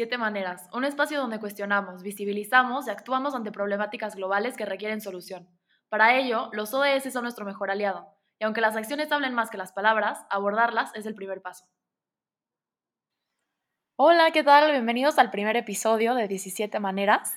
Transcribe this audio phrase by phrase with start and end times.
[0.00, 5.02] estos 17 maneras, un espacio donde cuestionamos, visibilizamos y actuamos ante problemáticas globales que requieren
[5.02, 5.46] solución.
[5.90, 8.08] Para ello, los ODS son nuestro mejor aliado,
[8.38, 11.66] y aunque las acciones hablen más que las palabras, abordarlas es el primer paso.
[13.96, 14.70] Hola, ¿qué tal?
[14.70, 17.34] Bienvenidos al primer episodio de 17 maneras.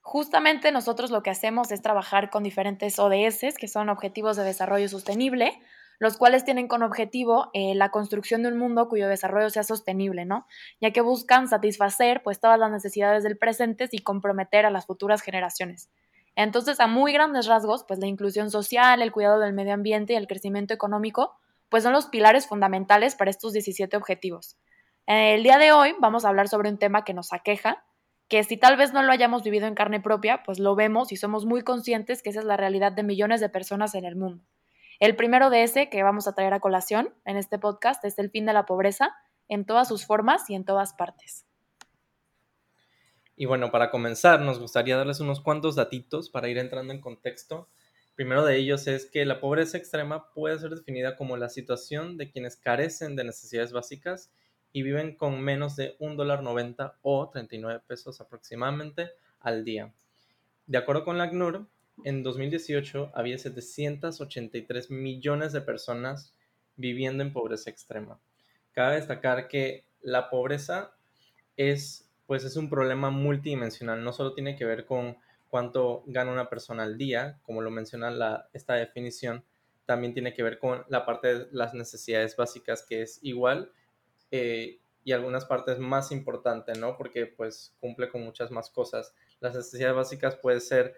[0.00, 4.88] Justamente nosotros lo que hacemos es trabajar con diferentes ODS, que son Objetivos de Desarrollo
[4.88, 5.60] Sostenible,
[6.02, 10.24] los cuales tienen como objetivo eh, la construcción de un mundo cuyo desarrollo sea sostenible,
[10.24, 10.48] ¿no?
[10.80, 15.22] Ya que buscan satisfacer pues todas las necesidades del presente y comprometer a las futuras
[15.22, 15.90] generaciones.
[16.34, 20.16] Entonces, a muy grandes rasgos, pues la inclusión social, el cuidado del medio ambiente y
[20.16, 21.36] el crecimiento económico,
[21.68, 24.56] pues son los pilares fundamentales para estos 17 objetivos.
[25.06, 27.84] El día de hoy vamos a hablar sobre un tema que nos aqueja,
[28.26, 31.16] que si tal vez no lo hayamos vivido en carne propia, pues lo vemos y
[31.16, 34.42] somos muy conscientes que esa es la realidad de millones de personas en el mundo.
[35.02, 38.30] El primero de ese que vamos a traer a colación en este podcast es el
[38.30, 39.12] fin de la pobreza
[39.48, 41.44] en todas sus formas y en todas partes.
[43.34, 47.68] Y bueno, para comenzar, nos gustaría darles unos cuantos datitos para ir entrando en contexto.
[48.14, 52.30] Primero de ellos es que la pobreza extrema puede ser definida como la situación de
[52.30, 54.30] quienes carecen de necesidades básicas
[54.72, 59.92] y viven con menos de $1.90 o 39 pesos aproximadamente al día.
[60.68, 61.66] De acuerdo con la ACNUR,
[62.04, 66.34] en 2018 había 783 millones de personas
[66.76, 68.20] viviendo en pobreza extrema.
[68.72, 70.94] Cabe destacar que la pobreza
[71.56, 75.16] es, pues, es un problema multidimensional, no solo tiene que ver con
[75.50, 79.44] cuánto gana una persona al día, como lo menciona la, esta definición,
[79.84, 83.70] también tiene que ver con la parte de las necesidades básicas, que es igual
[84.30, 86.96] eh, y algunas partes más importantes, ¿no?
[86.96, 89.14] Porque pues cumple con muchas más cosas.
[89.40, 90.94] Las necesidades básicas puede ser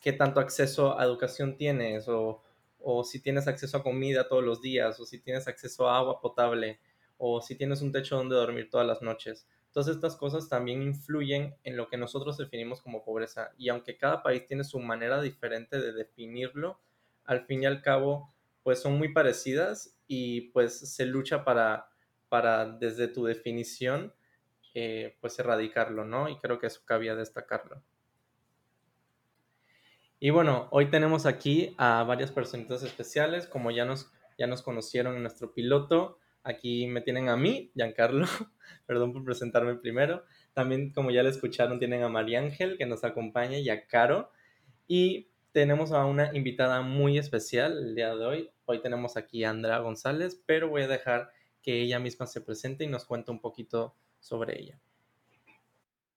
[0.00, 2.42] qué tanto acceso a educación tienes o,
[2.78, 6.20] o si tienes acceso a comida todos los días o si tienes acceso a agua
[6.20, 6.80] potable
[7.18, 9.48] o si tienes un techo donde dormir todas las noches.
[9.72, 14.22] Todas estas cosas también influyen en lo que nosotros definimos como pobreza y aunque cada
[14.22, 16.80] país tiene su manera diferente de definirlo,
[17.24, 18.32] al fin y al cabo
[18.62, 21.88] pues son muy parecidas y pues se lucha para,
[22.28, 24.14] para desde tu definición
[24.74, 26.28] eh, pues erradicarlo, ¿no?
[26.28, 27.82] Y creo que eso cabía destacarlo.
[30.18, 35.14] Y bueno, hoy tenemos aquí a varias personitas especiales, como ya nos, ya nos conocieron
[35.16, 36.18] en nuestro piloto.
[36.42, 38.26] Aquí me tienen a mí, Giancarlo,
[38.86, 40.24] perdón por presentarme primero.
[40.54, 44.30] También, como ya le escucharon, tienen a María Ángel, que nos acompaña, y a Caro.
[44.86, 48.50] Y tenemos a una invitada muy especial el día de hoy.
[48.64, 52.84] Hoy tenemos aquí a Andrea González, pero voy a dejar que ella misma se presente
[52.84, 54.80] y nos cuente un poquito sobre ella.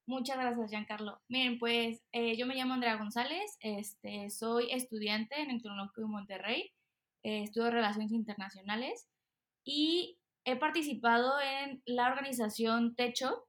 [0.10, 1.22] Muchas gracias, Giancarlo.
[1.28, 6.08] Miren, pues eh, yo me llamo Andrea González, este, soy estudiante en el Tecnológico de
[6.08, 6.74] Monterrey,
[7.22, 9.08] eh, estudio Relaciones Internacionales
[9.64, 13.46] y he participado en la organización Techo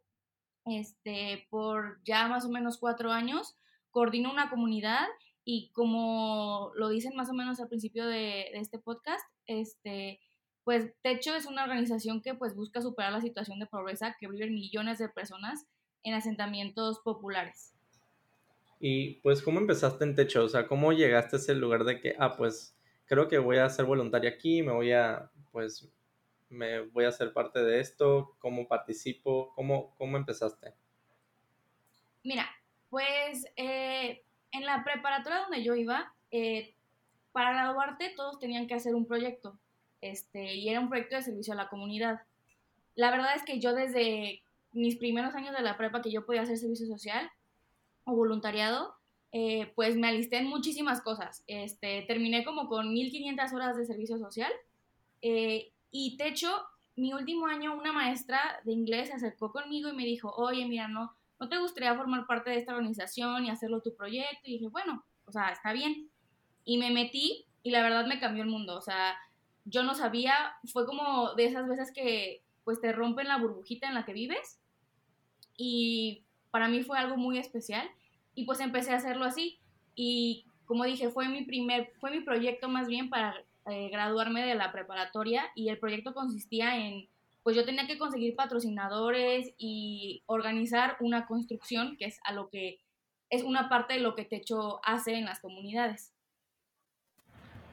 [0.67, 3.57] este, por ya más o menos cuatro años.
[3.91, 5.07] Coordino una comunidad
[5.47, 10.21] y como lo dicen más o menos al principio de, de este podcast, este,
[10.65, 14.53] pues Techo es una organización que pues busca superar la situación de pobreza que viven
[14.53, 15.67] millones de personas
[16.03, 17.75] en asentamientos populares.
[18.79, 20.45] Y pues, ¿cómo empezaste en Techo?
[20.45, 23.69] O sea, ¿cómo llegaste a ese lugar de que, ah, pues, creo que voy a
[23.69, 25.89] ser voluntaria aquí, me voy a, pues,
[26.49, 30.75] me voy a hacer parte de esto, cómo participo, cómo, cómo empezaste?
[32.25, 32.51] Mira,
[32.91, 36.75] pues eh, en la preparatoria donde yo iba, eh,
[37.33, 39.59] para graduarte todos tenían que hacer un proyecto,
[40.01, 42.23] este, y era un proyecto de servicio a la comunidad.
[42.97, 46.43] La verdad es que yo desde mis primeros años de la prepa que yo podía
[46.43, 47.31] hacer servicio social
[48.05, 48.95] o voluntariado,
[49.33, 51.45] eh, pues me alisté en muchísimas cosas.
[51.47, 54.53] Este, terminé como con 1500 horas de servicio social
[55.23, 56.51] eh, y de hecho,
[56.97, 60.89] mi último año una maestra de inglés se acercó conmigo y me dijo, oye, mira,
[60.89, 64.41] no, ¿no te gustaría formar parte de esta organización y hacerlo tu proyecto?
[64.45, 66.11] Y dije, bueno, o sea, está bien.
[66.65, 68.77] Y me metí y la verdad me cambió el mundo.
[68.77, 69.17] O sea,
[69.65, 70.35] yo no sabía,
[70.73, 74.61] fue como de esas veces que pues te rompen la burbujita en la que vives
[75.57, 77.89] y para mí fue algo muy especial
[78.35, 79.59] y pues empecé a hacerlo así
[79.95, 83.35] y como dije, fue mi primer, fue mi proyecto más bien para
[83.67, 87.09] eh, graduarme de la preparatoria y el proyecto consistía en,
[87.43, 92.79] pues yo tenía que conseguir patrocinadores y organizar una construcción, que es a lo que
[93.31, 96.13] es una parte de lo que Techo hace en las comunidades.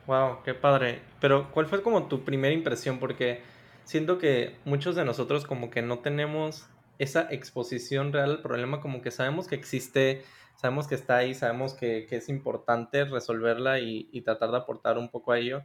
[0.08, 1.02] Wow, qué padre.
[1.20, 2.98] Pero, ¿cuál fue como tu primera impresión?
[2.98, 3.42] Porque
[3.88, 6.68] siento que muchos de nosotros como que no tenemos
[7.00, 10.24] esa exposición real al problema, como que sabemos que existe,
[10.56, 15.32] sabemos que está ahí, sabemos que, es importante resolverla y, tratar de aportar un poco
[15.32, 15.64] a ello,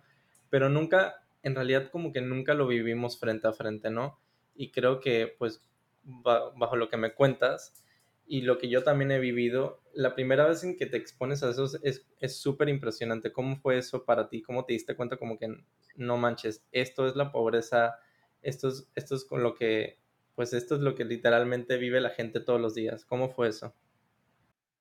[0.50, 4.20] pero nunca, en realidad como que nunca lo vivimos frente a frente, ¿no?
[4.54, 5.60] Y creo que pues
[6.04, 7.84] bajo lo que me cuentas
[8.26, 11.50] y lo que yo también he vivido, la primera vez en que te expones a
[11.50, 13.32] eso es súper impresionante.
[13.32, 14.42] ¿Cómo fue eso para ti?
[14.42, 15.48] ¿Cómo te diste cuenta como que
[15.96, 17.98] no manches, esto es la pobreza,
[18.42, 19.98] esto es, esto es con lo que,
[20.34, 23.04] pues esto es lo que literalmente vive la gente todos los días?
[23.04, 23.74] ¿Cómo fue eso?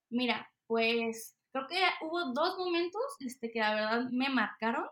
[0.10, 4.86] Mira, pues creo que hubo dos momentos este, que la verdad me marcaron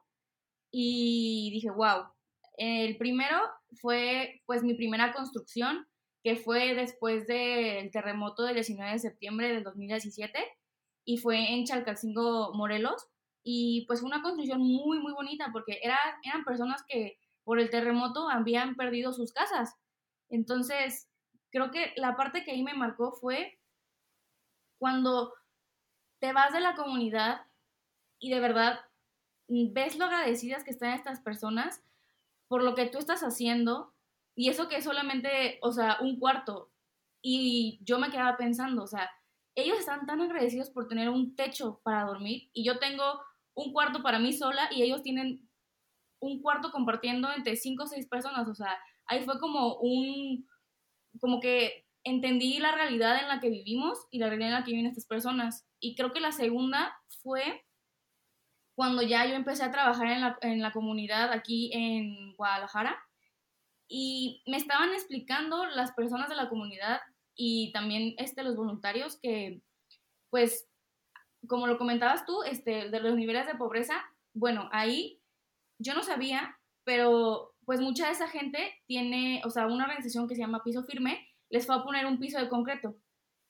[0.71, 2.05] y dije, wow.
[2.57, 3.37] El primero
[3.81, 5.87] fue pues mi primera construcción
[6.23, 10.37] que fue después del terremoto del 19 de septiembre del 2017
[11.05, 13.07] y fue en Chalcalcingo, Morelos.
[13.41, 17.17] Y pues fue una construcción muy, muy bonita porque era, eran personas que
[17.49, 19.75] por el terremoto habían perdido sus casas.
[20.29, 21.09] Entonces,
[21.49, 23.59] creo que la parte que ahí me marcó fue
[24.77, 25.33] cuando
[26.19, 27.47] te vas de la comunidad
[28.19, 28.81] y de verdad
[29.47, 31.81] ves lo agradecidas que están estas personas
[32.47, 33.95] por lo que tú estás haciendo
[34.35, 36.71] y eso que es solamente, o sea, un cuarto.
[37.19, 39.09] Y yo me quedaba pensando, o sea,
[39.55, 43.23] ellos están tan agradecidos por tener un techo para dormir y yo tengo
[43.55, 45.48] un cuarto para mí sola y ellos tienen
[46.19, 48.47] un cuarto compartiendo entre cinco o seis personas.
[48.47, 50.47] O sea, ahí fue como un,
[51.19, 54.71] como que entendí la realidad en la que vivimos y la realidad en la que
[54.71, 55.65] viven estas personas.
[55.79, 57.65] Y creo que la segunda fue
[58.75, 62.97] cuando ya yo empecé a trabajar en la, en la comunidad aquí en Guadalajara
[63.89, 67.01] y me estaban explicando las personas de la comunidad
[67.35, 69.61] y también este, los voluntarios que,
[70.29, 70.69] pues,
[71.47, 74.01] como lo comentabas tú, este, de los niveles de pobreza,
[74.33, 75.18] bueno, ahí
[75.79, 80.35] yo no sabía, pero pues mucha de esa gente tiene, o sea, una organización que
[80.35, 82.95] se llama Piso Firme, les fue a poner un piso de concreto.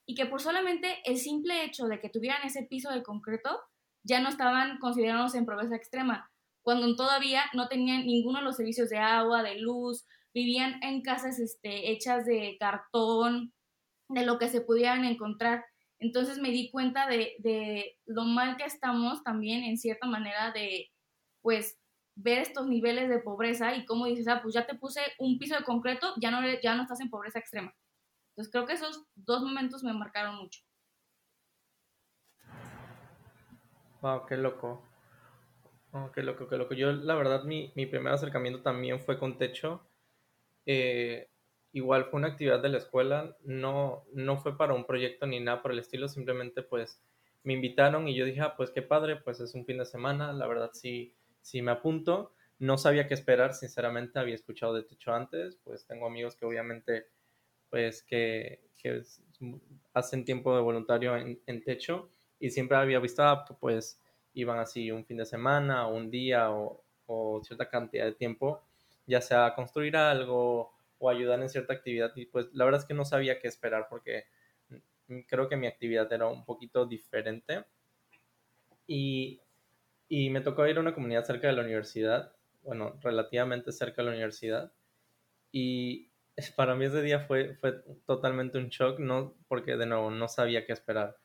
[0.06, 3.60] Y que por solamente el simple hecho de que tuvieran ese piso de concreto,
[4.04, 6.32] ya no estaban considerados en pobreza extrema,
[6.62, 11.40] cuando todavía no tenían ninguno de los servicios de agua, de luz, vivían en casas
[11.40, 13.54] este, hechas de cartón,
[14.10, 15.66] de lo que se pudieran encontrar.
[15.98, 20.92] Entonces me di cuenta de, de, lo mal que estamos también, en cierta manera, de,
[21.42, 21.79] pues,
[22.22, 25.56] ver estos niveles de pobreza y cómo dices, ah, pues ya te puse un piso
[25.56, 27.74] de concreto, ya no, ya no estás en pobreza extrema.
[28.32, 30.62] Entonces creo que esos dos momentos me marcaron mucho.
[34.02, 34.84] Wow, qué loco.
[35.92, 36.74] Oh, qué loco, qué loco.
[36.74, 39.90] Yo, la verdad, mi, mi primer acercamiento también fue con techo
[40.66, 41.28] eh,
[41.72, 45.62] igual fue una actividad de la escuela, no, no fue para un proyecto ni nada
[45.62, 47.02] por el estilo, simplemente pues
[47.44, 50.34] me invitaron y yo dije, ah, pues qué padre, pues es un fin de semana,
[50.34, 51.16] la verdad sí,
[51.50, 52.34] sí me apunto.
[52.60, 57.08] No sabía qué esperar, sinceramente, había escuchado de Techo antes, pues tengo amigos que obviamente,
[57.70, 59.02] pues que, que
[59.94, 62.10] hacen tiempo de voluntario en, Techo
[62.40, 64.02] y siempre había visto, ah, pues
[64.34, 68.64] iban así un fin de semana un día o, o cierta cantidad de tiempo
[69.10, 72.16] ya sea construir algo o ayudar en cierta actividad.
[72.16, 74.26] Y pues la verdad es que no sabía qué esperar porque
[75.28, 77.66] creo que mi actividad era un poquito diferente.
[78.86, 79.42] Y,
[80.10, 84.08] y me tocó ir a una comunidad cerca de la universidad, bueno, relativamente cerca de
[84.08, 84.74] la universidad.
[85.52, 86.12] Y
[86.58, 90.66] para mí ese día fue, fue totalmente un shock, no, porque de nuevo no sabía
[90.66, 91.18] qué esperar.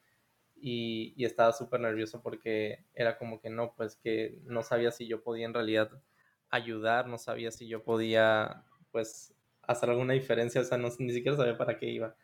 [0.55, 5.07] Y, y estaba súper nervioso porque era como que no, pues que no sabía si
[5.07, 5.91] yo podía en realidad
[6.51, 11.37] ayudar, no sabía si yo podía, pues, hacer alguna diferencia, o sea, no, ni siquiera
[11.37, 12.17] sabía para qué iba.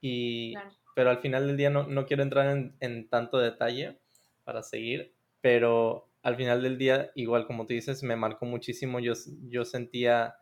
[0.00, 0.54] Y,
[0.94, 3.98] pero al final del día no, no quiero entrar en, en, tanto detalle
[4.44, 5.15] para seguir,
[5.46, 9.12] pero al final del día, igual como tú dices, me marcó muchísimo, yo,
[9.44, 10.34] yo sentía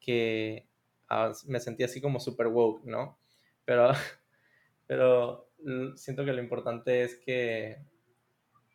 [0.00, 0.66] que,
[1.08, 3.16] ah, me sentía así como super woke, ¿no?
[3.64, 3.92] Pero,
[4.88, 5.48] pero
[5.94, 7.78] siento que lo importante es que,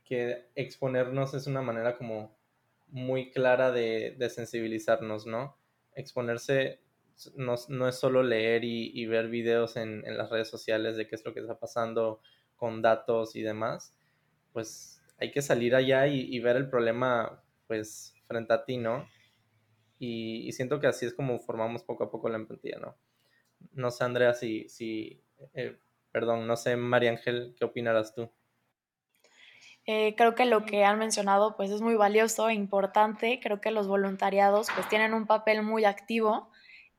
[0.05, 2.37] que exponernos es una manera como
[2.87, 5.57] muy clara de, sensibilizarnos, ¿no?
[5.93, 6.79] Exponerse
[7.35, 7.55] no,
[7.89, 11.41] es solo leer y, ver videos en, las redes sociales de qué es lo que
[11.41, 12.21] está pasando
[12.55, 13.93] con datos y demás,
[14.53, 19.07] pues hay que salir allá y, ver el problema pues frente a ti, ¿no?
[19.99, 22.95] Y, siento que así es como formamos poco a poco la empatía, ¿no?
[23.73, 25.21] No sé, Andrea, si, si
[25.53, 25.77] eh,
[26.11, 28.29] perdón, no sé, María Ángel, ¿qué opinarás tú?
[29.87, 33.39] Eh, creo que lo que han mencionado pues es muy valioso e importante.
[33.41, 36.49] Creo que los voluntariados pues tienen un papel muy activo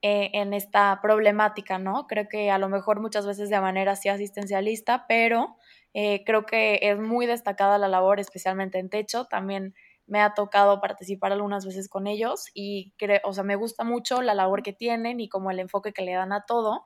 [0.09, 2.07] eh, en esta problemática, ¿no?
[2.07, 5.57] Creo que a lo mejor muchas veces de manera así asistencialista, pero
[5.95, 9.25] eh, creo que es muy destacada la labor, especialmente en techo.
[9.25, 9.75] También
[10.07, 12.95] me ha tocado participar algunas veces con ellos y
[13.25, 16.13] o sea, me gusta mucho la labor que tienen y como el enfoque que le
[16.13, 16.85] dan a todo.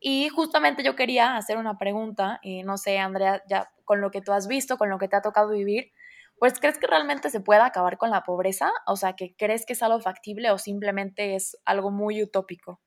[0.00, 4.22] Y justamente yo quería hacer una pregunta, y no sé, Andrea, ya con lo que
[4.22, 5.92] tú has visto, con lo que te ha tocado vivir,
[6.38, 8.70] pues ¿crees que realmente se pueda acabar con la pobreza?
[8.86, 12.80] O sea, ¿que crees que es algo factible o simplemente es algo muy utópico?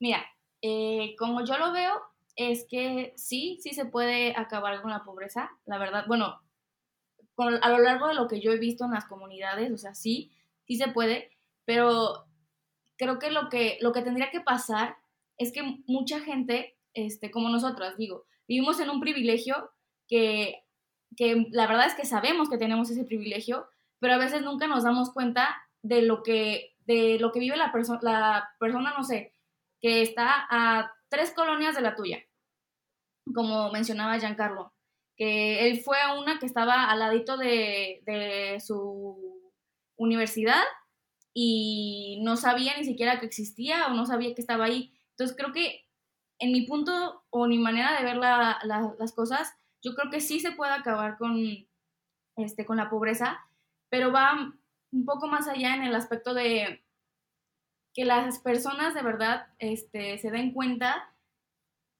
[0.00, 0.24] Mira,
[0.66, 1.92] Eh, como yo lo veo,
[2.36, 6.40] es que sí, sí se puede acabar con la pobreza, la verdad, bueno,
[7.36, 10.32] a lo largo de lo que yo he visto en las comunidades, o sea, sí,
[10.66, 12.24] sí se puede, pero
[12.96, 14.96] creo que lo que, lo que tendría que pasar
[15.36, 19.72] es que mucha gente, este, como nosotras, digo, vivimos en un privilegio
[20.08, 20.63] que,
[21.16, 23.68] que la verdad es que sabemos que tenemos ese privilegio,
[23.98, 27.72] pero a veces nunca nos damos cuenta de lo que, de lo que vive la,
[27.72, 29.34] persona la persona, no sé,
[29.80, 32.24] que está a tres colonias de la tuya,
[33.34, 34.72] como mencionaba Giancarlo,
[35.16, 39.52] que él fue una que estaba al ladito de, de su
[39.96, 40.62] universidad
[41.32, 44.92] y no sabía ni siquiera que existía o no sabía que estaba ahí.
[45.10, 45.84] Entonces creo que
[46.38, 49.52] en mi punto o mi manera de ver las cosas,
[49.84, 51.36] yo creo que sí se puede acabar con,
[52.36, 53.38] este, con la pobreza,
[53.90, 54.52] pero va
[54.90, 56.82] un poco más allá en el aspecto de
[57.92, 61.14] que las personas de verdad este, se den cuenta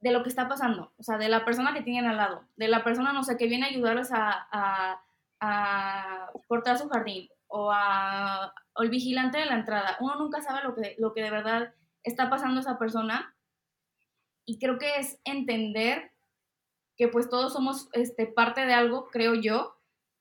[0.01, 2.69] de lo que está pasando, o sea, de la persona que tienen al lado, de
[2.69, 4.49] la persona, no sé, que viene a ayudarles a,
[5.41, 9.97] a, cortar su jardín o, a, o el vigilante de la entrada.
[10.01, 13.37] Uno nunca sabe lo que, lo que de verdad está pasando esa persona
[14.47, 16.14] y creo que es entender
[16.97, 19.77] que pues todos somos este, parte de algo, creo yo,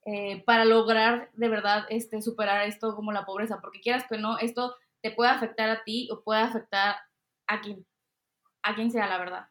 [0.06, 4.38] eh, para lograr de verdad este, superar esto como la pobreza, porque quieras que no,
[4.38, 6.96] esto te puede afectar a ti o puede afectar
[7.48, 7.86] a quien,
[8.64, 9.48] a quien sea, la verdad.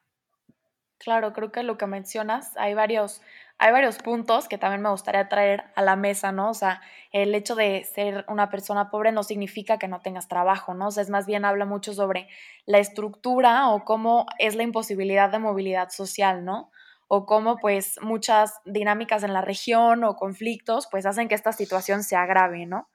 [0.99, 3.23] Claro, creo que lo que mencionas, hay varios,
[3.59, 6.51] hay varios puntos que también me gustaría traer a la mesa, ¿no?
[6.51, 10.75] O sea, el hecho de ser una persona pobre no significa que no tengas trabajo,
[10.75, 10.89] ¿no?
[10.89, 12.29] O sea, es más bien habla mucho sobre
[12.67, 16.71] la estructura o cómo es la imposibilidad de movilidad social, ¿no?
[17.15, 22.05] O cómo pues muchas dinámicas en la región o conflictos pues hacen que esta situación
[22.05, 22.89] se agrave, ¿no?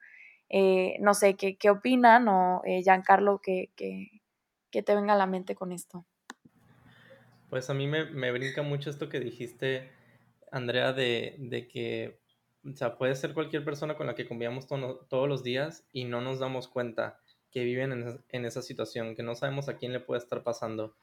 [0.48, 2.26] Eh, no sé, ¿qué, ¿qué, opinan?
[2.26, 6.04] O eh, Giancarlo, ¿qué, qué, te venga a la mente con esto?
[7.48, 9.88] Pues a mí me, me brinca mucho esto que dijiste,
[10.50, 12.18] Andrea, de, de, que,
[12.68, 16.20] o sea, puede ser cualquier persona con la que convivamos todos los días y no
[16.20, 17.20] nos damos cuenta
[17.52, 20.96] que viven en, en, esa situación, que no sabemos a quién le puede estar pasando.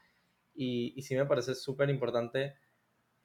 [0.54, 2.56] Y, y sí me parece súper importante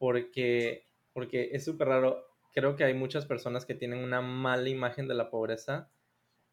[0.02, 2.26] porque, porque es súper raro.
[2.56, 5.92] Creo que hay muchas personas que tienen una mala imagen de la pobreza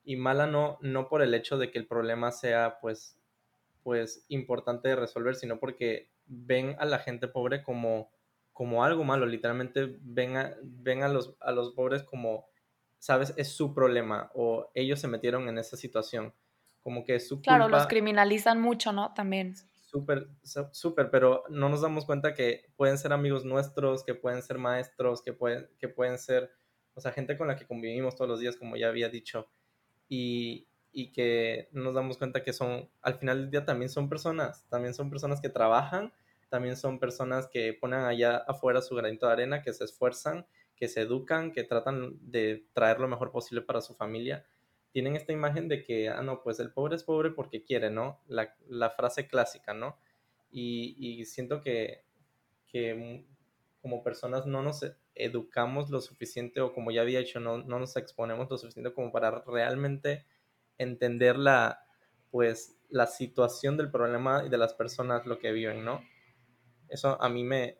[0.04, 3.18] y mala no, no por el hecho de que el problema sea pues,
[3.82, 8.10] pues importante de resolver, sino porque ven a la gente pobre como,
[8.52, 12.50] como algo malo, literalmente ven a, ven a, los, a los pobres como,
[12.98, 16.34] sabes, es su problema o ellos se metieron en esa situación,
[16.82, 19.14] como que es su Claro, los criminalizan mucho, ¿no?
[19.14, 19.54] También
[19.90, 20.28] súper,
[20.72, 25.22] súper, pero no nos damos cuenta que pueden ser amigos nuestros, que pueden ser maestros,
[25.22, 26.50] que pueden, que pueden ser,
[26.94, 29.48] o sea, gente con la que convivimos todos los días, como ya había dicho,
[30.06, 34.10] y, y que no nos damos cuenta que son, al final del día también son
[34.10, 36.12] personas, también son personas que trabajan,
[36.50, 40.88] también son personas que ponen allá afuera su granito de arena, que se esfuerzan, que
[40.88, 44.46] se educan, que tratan de traer lo mejor posible para su familia
[44.92, 48.20] tienen esta imagen de que, ah, no, pues el pobre es pobre porque quiere, ¿no?
[48.26, 49.98] La, la frase clásica, ¿no?
[50.50, 52.04] Y, y siento que,
[52.66, 53.26] que,
[53.80, 57.96] como personas no nos educamos lo suficiente o como ya había dicho, no, no nos
[57.96, 60.26] exponemos lo suficiente como para realmente
[60.78, 61.84] entender la,
[62.30, 66.02] pues, la situación del problema y de las personas lo que viven, ¿no?
[66.88, 67.78] Eso a mí me,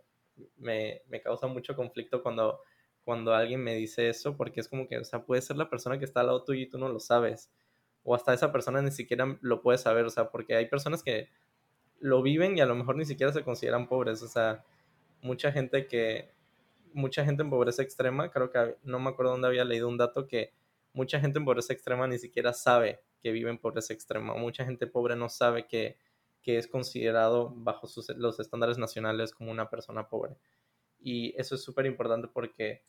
[0.56, 2.60] me, me causa mucho conflicto cuando
[3.08, 5.98] cuando alguien me dice eso, porque es como que, o sea, puede ser la persona
[5.98, 7.50] que está al lado tuyo y tú no lo sabes.
[8.02, 11.30] O hasta esa persona ni siquiera lo puede saber, o sea, porque hay personas que
[12.00, 14.62] lo viven y a lo mejor ni siquiera se consideran pobres, o sea,
[15.22, 16.34] mucha gente que,
[16.92, 20.26] mucha gente en pobreza extrema, creo que no me acuerdo dónde había leído un dato
[20.26, 20.52] que
[20.92, 24.86] mucha gente en pobreza extrema ni siquiera sabe que vive en pobreza extrema, mucha gente
[24.86, 25.96] pobre no sabe que,
[26.42, 30.36] que es considerado bajo sus, los estándares nacionales como una persona pobre.
[31.00, 32.82] Y eso es súper importante porque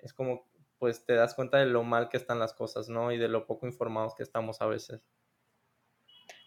[0.00, 0.46] es como,
[0.78, 3.12] pues te das cuenta de lo mal que están las cosas, ¿no?
[3.12, 5.02] Y de lo poco informados que estamos a veces.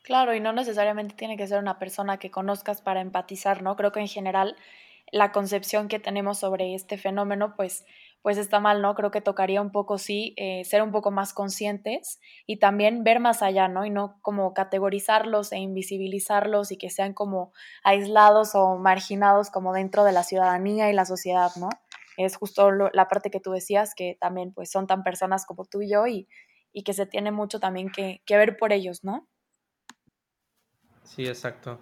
[0.03, 3.75] Claro, y no necesariamente tiene que ser una persona que conozcas para empatizar, ¿no?
[3.75, 4.55] Creo que en general
[5.11, 7.85] la concepción que tenemos sobre este fenómeno, pues,
[8.21, 8.95] pues está mal, ¿no?
[8.95, 13.19] Creo que tocaría un poco, sí, eh, ser un poco más conscientes y también ver
[13.19, 13.85] más allá, ¿no?
[13.85, 17.51] Y no como categorizarlos e invisibilizarlos y que sean como
[17.83, 21.69] aislados o marginados como dentro de la ciudadanía y la sociedad, ¿no?
[22.17, 25.81] Es justo la parte que tú decías, que también pues son tan personas como tú
[25.81, 26.27] y yo y,
[26.73, 29.27] y que se tiene mucho también que, que, ver por ellos, ¿no?
[31.03, 31.79] Sí, exacto.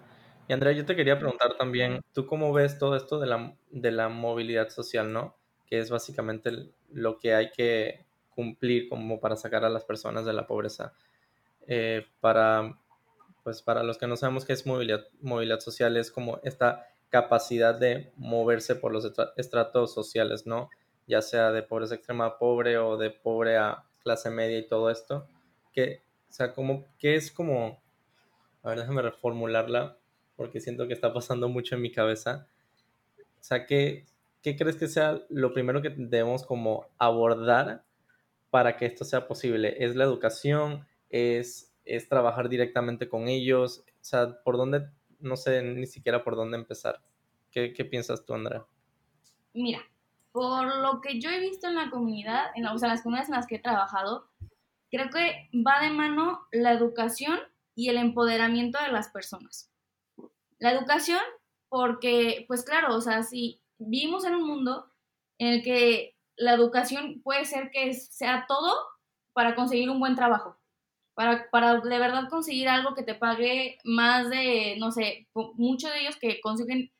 [0.48, 3.90] Y Andrea, yo te quería preguntar también, ¿tú cómo ves todo esto de la, de
[3.92, 5.36] la movilidad social, ¿no?
[5.66, 6.50] Que es básicamente
[6.92, 10.92] lo que hay que cumplir como para sacar a las personas de la pobreza.
[11.66, 12.76] Eh, para,
[13.44, 17.74] pues para los que no sabemos qué es movilidad, movilidad social, es como esta capacidad
[17.74, 20.70] de moverse por los estratos sociales, ¿no?
[21.06, 24.90] Ya sea de pobreza extrema a pobre o de pobre a clase media y todo
[24.90, 25.26] esto.
[25.72, 27.82] Que, o sea, como, ¿qué es como,
[28.62, 29.98] a ver, déjame reformularla,
[30.40, 32.46] porque siento que está pasando mucho en mi cabeza.
[33.18, 34.06] O sea, ¿qué,
[34.40, 37.84] ¿qué crees que sea lo primero que debemos como abordar
[38.48, 39.76] para que esto sea posible?
[39.84, 40.86] ¿Es la educación?
[41.10, 43.84] ¿Es, es trabajar directamente con ellos?
[43.86, 44.88] O sea, ¿por dónde
[45.20, 47.02] no sé ni siquiera por dónde empezar.
[47.50, 48.64] ¿Qué, piensas tú, Andrea?
[49.54, 49.80] Mira,
[50.32, 53.34] por lo que yo he visto en la comunidad, en o sea, las comunidades en
[53.34, 54.28] las que he trabajado,
[54.90, 57.38] creo que va de mano la educación
[57.74, 59.72] y el empoderamiento de las personas.
[60.58, 61.20] La educación,
[61.68, 64.92] porque, pues claro, o sea, si vivimos en un mundo
[65.38, 68.72] en el que la educación puede ser que sea todo
[69.32, 70.59] para conseguir un buen trabajo
[71.14, 76.16] para, de verdad conseguir algo que te pague más de, no sé, muchos de ellos
[76.16, 76.90] que consiguen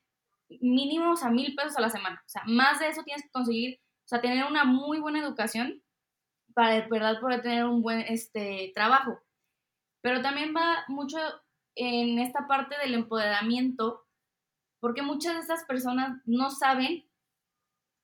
[0.60, 2.22] mínimos a mil pesos a la semana.
[2.26, 5.82] O sea, más de eso tienes que conseguir, o sea, tener una muy buena educación
[6.54, 9.20] para de verdad poder tener un buen este, trabajo.
[10.02, 11.18] Pero también va mucho
[11.76, 14.06] en esta parte del empoderamiento,
[14.80, 17.04] porque muchas de estas personas no saben,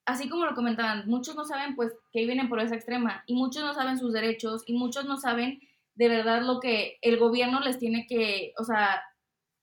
[0.07, 3.65] así como lo comentaban, muchos no saben pues que viven en pobreza extrema y muchos
[3.65, 5.61] no saben sus derechos y muchos no saben
[5.97, 9.03] de verdad lo que el gobierno les tiene que, o sea,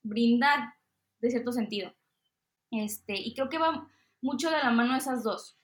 [0.02, 0.74] brindar
[1.20, 1.94] de cierto sentido.
[2.70, 3.88] Este, y creo que va
[4.20, 5.56] mucho de la mano esas dos.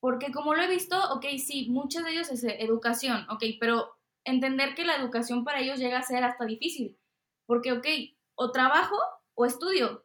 [0.00, 3.90] Porque como lo he visto, ok, sí, muchos de ellos es educación, ok, pero
[4.24, 6.98] entender que la educación para ellos llega a ser hasta difícil.
[7.46, 7.86] Porque, ok,
[8.34, 8.96] o trabajo
[9.34, 10.04] o estudio.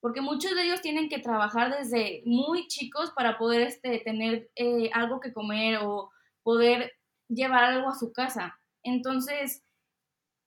[0.00, 4.90] Porque muchos de ellos tienen que trabajar desde muy chicos para poder este, tener eh,
[4.94, 6.10] algo que comer o
[6.42, 6.92] poder
[7.28, 8.58] llevar algo a su casa.
[8.82, 9.64] Entonces,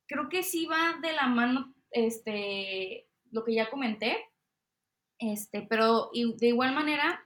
[0.08, 4.17] creo que sí va de la mano este, lo que ya comenté,
[5.19, 7.24] este, pero de igual manera,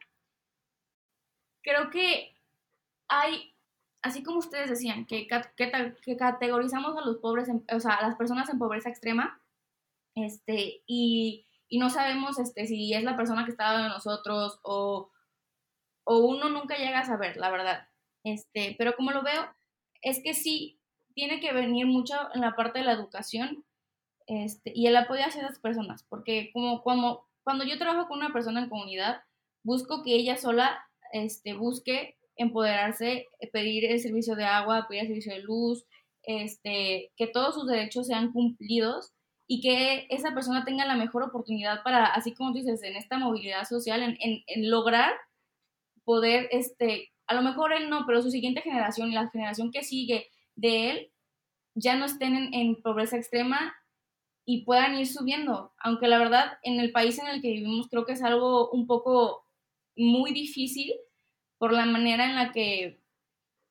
[1.64, 2.36] creo que
[3.08, 3.56] hay,
[4.02, 8.50] así como ustedes decían, que, que, categorizamos a los pobres, o sea, a las personas
[8.50, 9.42] en pobreza extrema,
[10.16, 15.12] este, y, y, no sabemos este, si es la persona que está de nosotros o,
[16.04, 17.88] o uno nunca llega a saber, la verdad.
[18.24, 19.48] Este, pero como lo veo,
[20.02, 20.79] es que sí,
[21.20, 23.66] tiene que venir mucho en la parte de la educación
[24.26, 28.32] este, y el apoyo hacia esas personas, porque como, como cuando yo trabajo con una
[28.32, 29.22] persona en comunidad,
[29.64, 35.34] busco que ella sola este, busque empoderarse, pedir el servicio de agua, pedir el servicio
[35.34, 35.84] de luz,
[36.24, 39.12] este, que todos sus derechos sean cumplidos
[39.46, 43.66] y que esa persona tenga la mejor oportunidad para, así como dices, en esta movilidad
[43.66, 45.12] social, en, en, en lograr
[46.06, 49.84] poder, este, a lo mejor él no, pero su siguiente generación y la generación que
[49.84, 50.30] sigue
[50.60, 51.12] de él
[51.76, 53.74] ya no estén en, pobreza extrema
[54.46, 55.74] y puedan ir subiendo.
[55.80, 58.88] Aunque la verdad, en el país en el que vivimos creo que es algo un
[58.88, 59.46] poco
[59.96, 60.94] muy difícil
[61.58, 63.02] por la manera en la que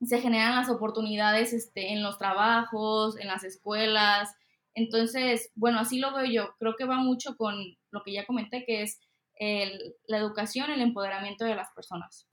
[0.03, 4.35] se generan las oportunidades este, en los trabajos, en las escuelas.
[4.75, 6.55] Entonces, bueno, así lo veo yo.
[6.59, 7.57] Creo que va mucho con
[7.91, 9.01] lo que ya comenté, que es
[10.07, 12.28] la educación, el empoderamiento de las personas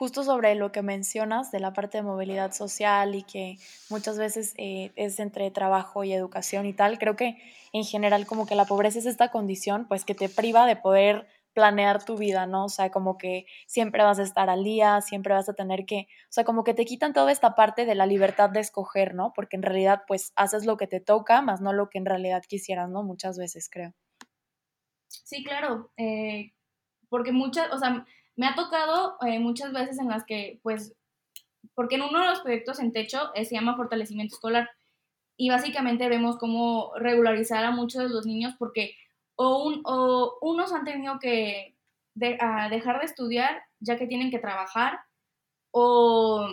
[0.00, 3.58] justo sobre lo que mencionas de la parte de movilidad social y que
[3.90, 7.36] muchas veces eh, es entre trabajo y educación y tal, creo que
[7.74, 11.28] en general como que la pobreza es esta condición pues que te priva de poder
[11.52, 12.64] planear tu vida, ¿no?
[12.64, 16.06] O sea, como que siempre vas a estar al día, siempre vas a tener que,
[16.22, 19.34] o sea, como que te quitan toda esta parte de la libertad de escoger, ¿no?
[19.34, 22.42] Porque en realidad pues haces lo que te toca, más no lo que en realidad
[22.48, 23.02] quisieras, ¿no?
[23.02, 23.92] Muchas veces creo.
[25.08, 26.54] Sí, claro, eh,
[27.10, 28.06] porque muchas, o sea,
[28.40, 30.94] me ha tocado eh, muchas veces en las que, pues,
[31.74, 34.70] porque en uno de los proyectos en techo eh, se llama fortalecimiento escolar.
[35.36, 38.96] Y básicamente vemos cómo regularizar a muchos de los niños porque
[39.36, 41.76] o, un, o unos han tenido que
[42.14, 45.00] dejar de estudiar ya que tienen que trabajar
[45.70, 46.48] o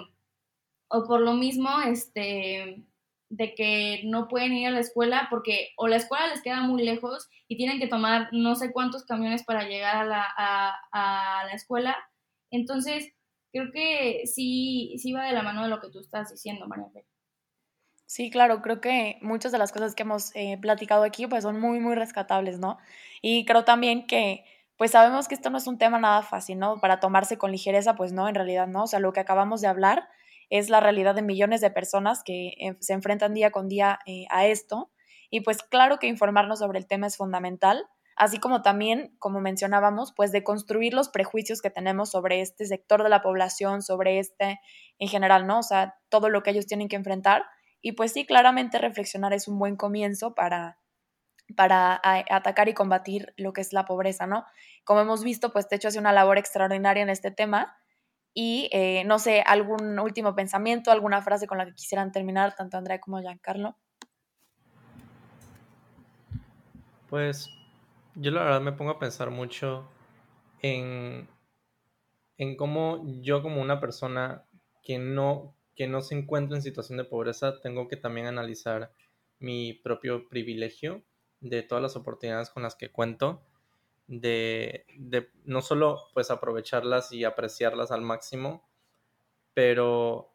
[0.89, 2.83] por lo mismo, este,
[3.29, 6.83] de que no pueden ir a la escuela porque o la escuela les queda muy
[6.83, 10.25] lejos y tienen que tomar no sé cuántos camiones para llegar a la,
[10.93, 11.97] a, la escuela.
[12.51, 13.13] Entonces,
[13.51, 16.89] creo que sí, sí va de la mano de lo que tú estás diciendo, María
[16.93, 17.05] Fe.
[18.05, 21.59] Sí, claro, creo que muchas de las cosas que hemos eh, platicado aquí pues son
[21.59, 22.77] muy, muy rescatables, ¿no?
[23.21, 24.45] Y creo también que
[24.77, 26.79] pues sabemos que esto no es un tema nada fácil, ¿no?
[26.79, 28.83] Para tomarse con ligereza, pues no, en realidad no.
[28.83, 30.07] O sea, lo que acabamos de hablar
[30.49, 34.25] es la realidad de millones de personas que eh, se enfrentan día con día eh,
[34.29, 34.91] a esto.
[35.29, 40.13] Y pues claro que informarnos sobre el tema es fundamental, así como también, como mencionábamos,
[40.15, 44.59] pues de construir los prejuicios que tenemos sobre este sector de la población, sobre este
[44.99, 45.59] en general, ¿no?
[45.59, 47.43] O sea, todo lo que ellos tienen que enfrentar.
[47.81, 50.79] Y pues sí, claramente reflexionar es un buen comienzo para,
[51.55, 54.45] para atacar y combatir lo que es la pobreza, ¿no?
[54.85, 57.75] Como hemos visto, pues Techo hace una labor extraordinaria en este tema
[58.39, 62.77] y eh, no sé, algún último pensamiento, alguna frase con la que quisieran terminar, tanto
[62.77, 63.75] Andrea como Giancarlo.
[67.09, 67.49] Pues
[68.13, 69.89] yo la verdad me pongo a pensar mucho
[70.61, 71.27] en,
[72.37, 74.45] en cómo yo como una persona
[74.83, 78.93] que no, que no se encuentra en situación de pobreza, tengo que también analizar
[79.39, 81.01] mi propio privilegio
[81.39, 83.41] de todas las oportunidades con las que cuento,
[84.07, 88.67] de, de no solo pues aprovecharlas y apreciarlas al máximo,
[89.53, 90.33] pero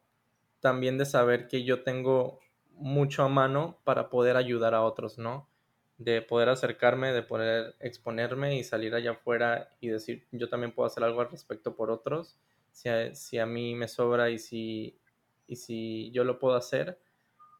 [0.59, 2.39] también de saber que yo tengo
[2.71, 5.49] mucho a mano para poder ayudar a otros, ¿no?
[5.97, 10.87] De poder acercarme, de poder exponerme y salir allá afuera y decir, yo también puedo
[10.87, 12.39] hacer algo al respecto por otros,
[12.71, 14.99] si a, si a mí me sobra y si,
[15.47, 16.99] y si yo lo puedo hacer,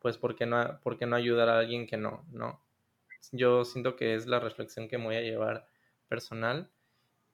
[0.02, 2.62] pues ¿por qué no, por qué no ayudar a alguien que no, no?
[3.32, 5.68] yo siento que es la reflexión que voy a llevar
[6.14, 6.70] personal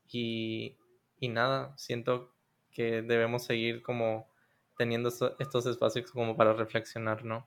[0.09, 0.77] y,
[1.21, 2.33] nada, siento
[2.71, 4.25] que debemos seguir como
[4.77, 7.45] teniendo estos espacios como para reflexionar, ¿no?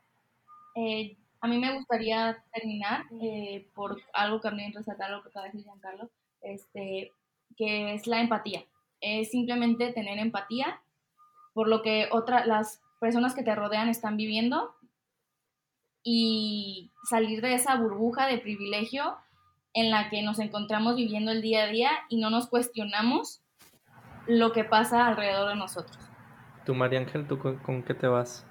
[0.77, 5.47] Eh, a mí me gustaría terminar eh, por algo que también resaltar lo que acaba
[5.47, 6.11] de decir Giancarlo,
[6.43, 7.13] este,
[7.57, 8.67] que es la empatía.
[9.01, 10.83] Es simplemente tener empatía
[11.55, 14.75] por lo que otra, las personas que te rodean están viviendo
[16.03, 19.17] y salir de esa burbuja de privilegio
[19.75, 23.43] en la que nos encontramos viviendo el día a día y no nos cuestionamos
[24.27, 25.99] lo que pasa alrededor de nosotros.
[26.65, 28.47] Tú, María Ángel, ¿tú con, qué te vas?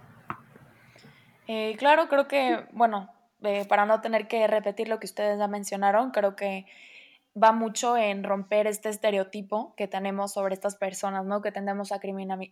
[1.47, 3.09] Eh, claro, creo que, bueno,
[3.41, 6.65] eh, para no tener que repetir lo que ustedes ya mencionaron, creo que
[7.41, 11.41] va mucho en romper este estereotipo que tenemos sobre estas personas, ¿no?
[11.41, 12.01] Que tendemos a,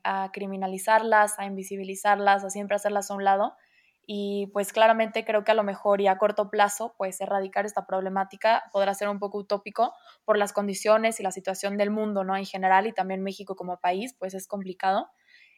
[0.03, 3.55] a criminalizarlas, a invisibilizarlas, a siempre hacerlas a un lado
[4.11, 7.85] y pues claramente creo que a lo mejor y a corto plazo pues erradicar esta
[7.85, 9.93] problemática podrá ser un poco utópico
[10.25, 12.35] por las condiciones y la situación del mundo, ¿no?
[12.35, 15.11] En general y también México como país pues es complicado.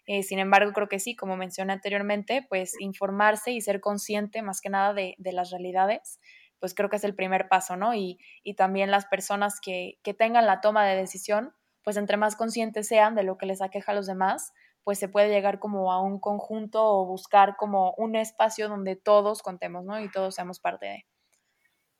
[0.05, 4.59] Eh, sin embargo, creo que sí, como mencioné anteriormente, pues informarse y ser consciente más
[4.59, 6.19] que nada de, las realidades,
[6.59, 7.95] pues creo que es el primer paso, ¿no?
[7.95, 11.53] Y, y también las personas que, que tengan la toma de decisión,
[11.85, 14.51] pues entre más conscientes sean de lo que les aqueja a los demás,
[14.83, 19.41] pues se puede llegar como a un conjunto o buscar como un espacio donde todos
[19.41, 19.99] contemos, ¿no?
[19.99, 21.05] Y todos seamos parte de.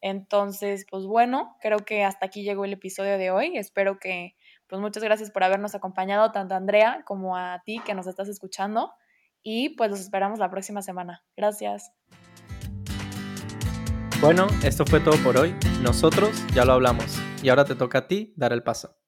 [0.02, 3.56] Entonces, pues bueno, creo que hasta aquí llegó el episodio de hoy.
[3.58, 4.36] Espero que,
[4.68, 8.28] pues muchas gracias por habernos acompañado, tanto a Andrea como a ti que nos estás
[8.28, 8.92] escuchando.
[9.44, 11.24] Y pues los esperamos la próxima semana.
[11.36, 11.92] Gracias.
[14.22, 15.56] Bueno, esto fue todo por hoy.
[15.82, 17.20] Nosotros ya lo hablamos.
[17.42, 19.01] Y ahora te toca a ti dar el paso.